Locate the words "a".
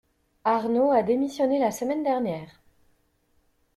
0.89-1.03